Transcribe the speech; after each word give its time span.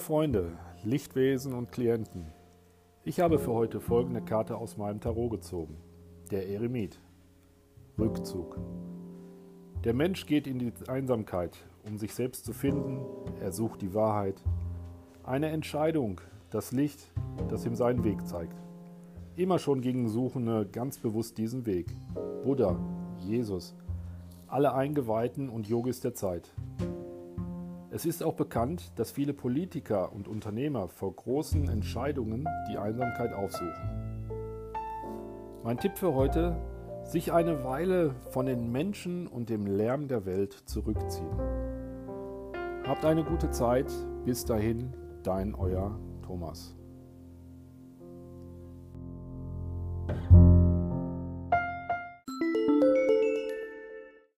Freunde, 0.00 0.58
Lichtwesen 0.82 1.54
und 1.54 1.70
Klienten. 1.70 2.26
Ich 3.04 3.20
habe 3.20 3.38
für 3.38 3.52
heute 3.52 3.80
folgende 3.80 4.20
Karte 4.20 4.56
aus 4.56 4.76
meinem 4.76 5.00
Tarot 5.00 5.30
gezogen. 5.30 5.76
Der 6.32 6.48
Eremit. 6.48 6.98
Rückzug. 7.96 8.58
Der 9.84 9.94
Mensch 9.94 10.26
geht 10.26 10.48
in 10.48 10.58
die 10.58 10.72
Einsamkeit, 10.88 11.56
um 11.84 11.98
sich 11.98 12.14
selbst 12.14 12.44
zu 12.44 12.52
finden. 12.52 13.00
Er 13.40 13.52
sucht 13.52 13.80
die 13.80 13.94
Wahrheit. 13.94 14.42
Eine 15.22 15.50
Entscheidung, 15.50 16.20
das 16.50 16.72
Licht, 16.72 17.00
das 17.48 17.64
ihm 17.64 17.76
seinen 17.76 18.02
Weg 18.02 18.26
zeigt. 18.26 18.60
Immer 19.36 19.60
schon 19.60 19.82
gingen 19.82 20.08
Suchende 20.08 20.66
ganz 20.66 20.98
bewusst 20.98 21.38
diesen 21.38 21.64
Weg. 21.64 21.86
Buddha, 22.42 22.76
Jesus, 23.20 23.76
alle 24.48 24.74
Eingeweihten 24.74 25.48
und 25.48 25.68
Yogis 25.68 26.00
der 26.00 26.14
Zeit. 26.14 26.52
Es 27.96 28.04
ist 28.04 28.22
auch 28.22 28.34
bekannt, 28.34 28.92
dass 28.96 29.10
viele 29.10 29.32
Politiker 29.32 30.12
und 30.12 30.28
Unternehmer 30.28 30.86
vor 30.86 31.16
großen 31.16 31.66
Entscheidungen 31.70 32.46
die 32.70 32.76
Einsamkeit 32.76 33.32
aufsuchen. 33.32 34.28
Mein 35.64 35.78
Tipp 35.78 35.96
für 35.96 36.12
heute, 36.12 36.58
sich 37.04 37.32
eine 37.32 37.64
Weile 37.64 38.14
von 38.32 38.44
den 38.44 38.70
Menschen 38.70 39.26
und 39.26 39.48
dem 39.48 39.66
Lärm 39.66 40.08
der 40.08 40.26
Welt 40.26 40.52
zurückziehen. 40.66 41.40
Habt 42.86 43.06
eine 43.06 43.24
gute 43.24 43.50
Zeit. 43.50 43.90
Bis 44.26 44.44
dahin, 44.44 44.92
dein 45.22 45.54
euer 45.54 45.98
Thomas. 46.20 46.76